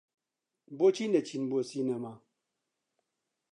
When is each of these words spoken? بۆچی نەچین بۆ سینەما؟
بۆچی 0.77 1.05
نەچین 1.13 1.43
بۆ 1.51 1.59
سینەما؟ 1.69 2.13